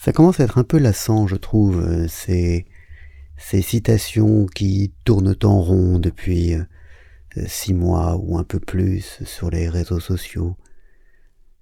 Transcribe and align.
ça 0.00 0.12
commence 0.12 0.40
à 0.40 0.44
être 0.44 0.58
un 0.58 0.64
peu 0.64 0.78
lassant, 0.78 1.26
je 1.26 1.36
trouve, 1.36 2.06
ces, 2.08 2.66
ces 3.36 3.62
citations 3.62 4.46
qui 4.46 4.92
tournent 5.04 5.36
en 5.42 5.60
rond 5.60 5.98
depuis 5.98 6.54
euh, 6.54 6.64
six 7.46 7.74
mois 7.74 8.16
ou 8.16 8.38
un 8.38 8.44
peu 8.44 8.60
plus 8.60 9.20
sur 9.24 9.50
les 9.50 9.68
réseaux 9.68 10.00
sociaux. 10.00 10.56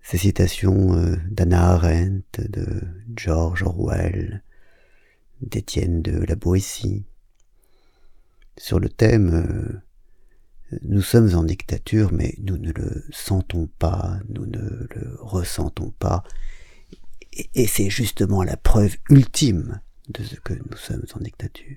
Ces 0.02 0.18
citations 0.18 0.96
euh, 0.96 1.16
d'Anna 1.30 1.72
Arendt, 1.72 2.40
de 2.48 2.82
George 3.16 3.62
Orwell, 3.62 4.42
d'Étienne 5.42 6.02
de 6.02 6.18
la 6.24 6.34
Boétie, 6.34 7.04
sur 8.56 8.80
le 8.80 8.88
thème 8.88 9.82
euh, 10.72 10.78
Nous 10.82 11.02
sommes 11.02 11.34
en 11.34 11.44
dictature, 11.44 12.12
mais 12.12 12.34
nous 12.40 12.58
ne 12.58 12.72
le 12.72 13.04
sentons 13.10 13.68
pas, 13.78 14.18
nous 14.30 14.46
ne 14.46 14.86
le 14.94 15.16
ressentons 15.20 15.92
pas, 15.98 16.24
et 17.54 17.66
c'est 17.66 17.90
justement 17.90 18.42
la 18.42 18.56
preuve 18.56 18.96
ultime 19.10 19.80
de 20.08 20.22
ce 20.24 20.36
que 20.36 20.54
nous 20.54 20.76
sommes 20.76 21.04
en 21.14 21.20
dictature. 21.20 21.76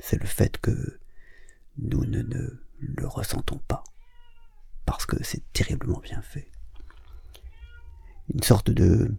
C'est 0.00 0.20
le 0.20 0.26
fait 0.26 0.58
que 0.58 0.98
nous 1.78 2.04
ne, 2.04 2.22
le 2.22 3.06
ressentons 3.06 3.60
pas, 3.68 3.84
parce 4.84 5.06
que 5.06 5.22
c'est 5.22 5.42
terriblement 5.52 6.00
bien 6.00 6.22
fait. 6.22 6.50
Une 8.32 8.42
sorte 8.42 8.70
de, 8.70 9.14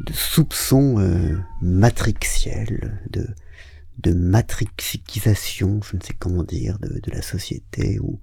de 0.00 0.12
soupçon 0.12 0.98
euh, 0.98 1.38
matrixiel, 1.62 3.02
de, 3.10 3.28
de 3.98 4.12
matrixisation, 4.12 5.80
je 5.82 5.96
ne 5.96 6.02
sais 6.02 6.14
comment 6.14 6.44
dire, 6.44 6.78
de, 6.78 7.10
la 7.10 7.22
société, 7.22 7.98
où, 8.00 8.20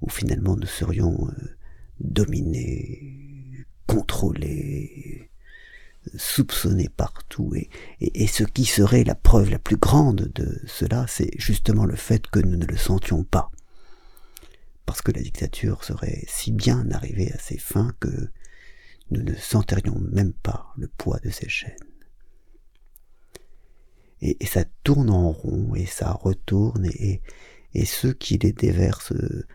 où 0.00 0.08
finalement 0.08 0.56
nous 0.56 0.66
serions 0.66 1.28
euh, 1.28 1.56
dominés, 2.00 3.66
contrôlés, 3.86 5.05
soupçonné 6.16 6.88
partout. 6.88 7.52
Et, 8.00 8.26
ce 8.26 8.44
qui 8.44 8.64
serait 8.64 9.04
la 9.04 9.14
preuve 9.14 9.50
la 9.50 9.58
plus 9.58 9.76
grande 9.76 10.30
de 10.34 10.60
cela, 10.66 11.06
c'est 11.08 11.30
justement 11.38 11.84
le 11.84 11.96
fait 11.96 12.26
que 12.26 12.40
nous 12.40 12.56
ne 12.56 12.66
le 12.66 12.76
sentions 12.76 13.24
pas. 13.24 13.50
Parce 14.84 15.02
que 15.02 15.12
la 15.12 15.22
dictature 15.22 15.84
serait 15.84 16.24
si 16.28 16.52
bien 16.52 16.90
arrivée 16.90 17.32
à 17.32 17.38
ses 17.38 17.58
fins 17.58 17.92
que 17.98 18.30
nous 19.10 19.22
ne 19.22 19.34
sentirions 19.34 19.98
même 19.98 20.32
pas 20.32 20.72
le 20.76 20.88
poids 20.88 21.18
de 21.20 21.30
ses 21.30 21.48
chaînes. 21.48 21.76
Et, 24.22 24.46
ça 24.46 24.64
tourne 24.82 25.10
en 25.10 25.30
rond, 25.30 25.74
et 25.74 25.86
ça 25.86 26.12
retourne, 26.12 26.86
et, 26.86 27.20
ceux 27.84 28.14
qui 28.14 28.38
les 28.38 28.52
déversent 28.52 29.12
euh, 29.12 29.46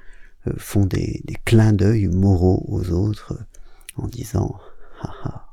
font 0.58 0.86
des, 0.86 1.24
clins 1.44 1.74
d'œil 1.74 2.08
moraux 2.08 2.64
aux 2.68 2.92
autres 2.92 3.36
en 3.96 4.08
disant 4.08 4.60
ah 5.02 5.51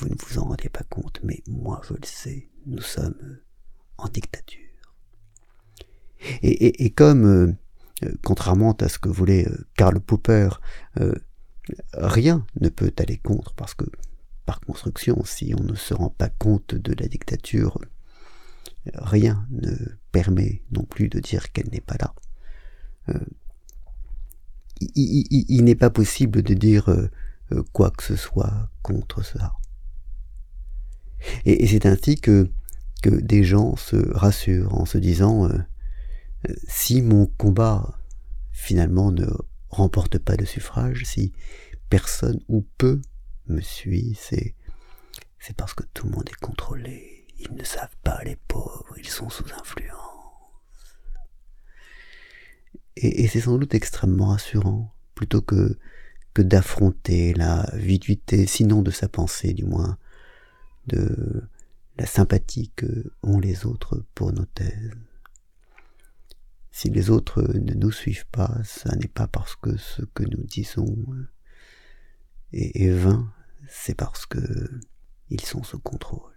vous 0.00 0.08
ne 0.08 0.14
vous 0.18 0.38
en 0.38 0.44
rendez 0.44 0.68
pas 0.68 0.84
compte, 0.88 1.20
mais 1.22 1.42
moi 1.46 1.80
je 1.86 1.94
le 1.94 2.04
sais, 2.04 2.48
nous 2.66 2.80
sommes 2.80 3.38
en 3.98 4.08
dictature. 4.08 4.70
Et, 6.42 6.90
comme, 6.90 7.24
euh, 7.24 7.52
euh, 8.04 8.12
contrairement 8.22 8.72
à 8.72 8.88
ce 8.88 8.98
que 8.98 9.08
voulait 9.08 9.48
euh, 9.48 9.66
Karl 9.76 10.00
Popper, 10.00 10.50
rien 11.94 12.44
ne 12.60 12.68
peut 12.68 12.92
aller 12.98 13.18
contre, 13.18 13.54
parce 13.54 13.74
que, 13.74 13.84
par 14.44 14.60
construction, 14.60 15.24
si 15.24 15.54
on 15.58 15.62
ne 15.62 15.74
se 15.74 15.94
rend 15.94 16.10
pas 16.10 16.28
compte 16.28 16.74
de 16.74 16.94
la 17.00 17.08
dictature, 17.08 17.78
rien 18.94 19.46
ne 19.50 19.74
permet 20.12 20.62
non 20.72 20.84
plus 20.84 21.08
de 21.08 21.20
dire 21.20 21.52
qu'elle 21.52 21.68
n'est 21.70 21.80
pas 21.80 21.96
là. 22.00 22.14
il 24.80 25.64
n'est 25.64 25.74
pas 25.74 25.90
possible 25.90 26.42
de 26.42 26.54
dire 26.54 26.88
quoi 27.72 27.90
que 27.90 28.02
ce 28.02 28.16
soit 28.16 28.70
contre 28.82 29.22
cela. 29.22 29.52
Et, 31.44 31.66
c'est 31.66 31.86
ainsi 31.86 32.16
que, 32.16 32.50
des 33.04 33.44
gens 33.44 33.76
se 33.76 33.96
rassurent 34.12 34.74
en 34.74 34.84
se 34.84 34.98
disant 34.98 35.48
euh, 35.48 35.58
si 36.68 37.00
mon 37.00 37.26
combat 37.26 37.98
finalement 38.52 39.10
ne 39.10 39.26
remporte 39.70 40.18
pas 40.18 40.36
de 40.36 40.44
suffrage, 40.44 41.04
si 41.04 41.32
personne 41.88 42.40
ou 42.48 42.66
peu 42.76 43.00
me 43.46 43.60
suit, 43.60 44.18
c'est 44.20 44.54
parce 45.56 45.72
que 45.74 45.84
tout 45.94 46.06
le 46.06 46.12
monde 46.12 46.28
est 46.28 46.40
contrôlé. 46.40 47.26
Ils 47.38 47.54
ne 47.54 47.64
savent 47.64 47.96
pas, 48.02 48.20
les 48.24 48.36
pauvres, 48.36 48.94
ils 48.98 49.08
sont 49.08 49.30
sous 49.30 49.46
influence. 49.58 49.96
Et, 52.96 53.22
et 53.22 53.28
c'est 53.28 53.40
sans 53.40 53.56
doute 53.56 53.74
extrêmement 53.74 54.26
rassurant, 54.26 54.94
plutôt 55.14 55.40
que, 55.40 55.78
que 56.34 56.42
d'affronter 56.42 57.32
la 57.32 57.68
viduité, 57.72 58.46
sinon 58.46 58.82
de 58.82 58.90
sa 58.90 59.08
pensée 59.08 59.54
du 59.54 59.64
moins, 59.64 59.96
de 60.90 61.48
la 61.96 62.06
sympathie 62.06 62.72
que 62.76 63.12
ont 63.22 63.38
les 63.38 63.66
autres 63.66 64.04
pour 64.14 64.32
nos 64.32 64.46
thèses. 64.46 64.92
Si 66.70 66.88
les 66.88 67.10
autres 67.10 67.42
ne 67.42 67.74
nous 67.74 67.90
suivent 67.90 68.28
pas, 68.28 68.58
ça 68.64 68.94
n'est 68.96 69.08
pas 69.08 69.26
parce 69.26 69.56
que 69.56 69.76
ce 69.76 70.02
que 70.02 70.22
nous 70.22 70.44
disons 70.44 70.96
est, 72.52 72.90
vain, 72.90 73.32
c'est 73.68 73.94
parce 73.94 74.26
que 74.26 74.80
ils 75.28 75.40
sont 75.42 75.62
sous 75.62 75.78
contrôle. 75.78 76.32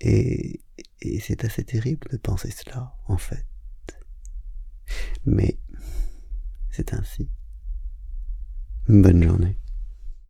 Et, 0.00 0.62
et 1.02 1.20
c'est 1.20 1.44
assez 1.44 1.64
terrible 1.64 2.08
de 2.10 2.16
penser 2.16 2.50
cela, 2.50 2.96
en 3.06 3.18
fait. 3.18 3.46
Mais 5.24 5.58
c'est 6.70 6.94
ainsi. 6.94 7.28
Bonne 8.88 9.22
journée. 9.22 9.58